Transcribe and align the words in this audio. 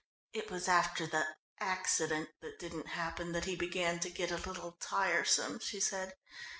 "It 0.33 0.49
was 0.49 0.67
after 0.67 1.05
the 1.05 1.27
'accident' 1.59 2.29
that 2.41 2.57
didn't 2.57 2.87
happen 2.87 3.33
that 3.33 3.45
he 3.45 3.55
began 3.55 3.99
to 3.99 4.09
get 4.09 4.31
a 4.31 4.37
little 4.37 4.71
tiresome," 4.81 5.59
she 5.59 5.79
said. 5.79 6.15